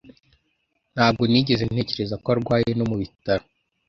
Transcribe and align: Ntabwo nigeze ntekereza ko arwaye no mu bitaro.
Ntabwo 0.93 1.23
nigeze 1.25 1.63
ntekereza 1.71 2.15
ko 2.23 2.27
arwaye 2.35 2.69
no 2.77 2.85
mu 2.89 2.95
bitaro. 3.01 3.43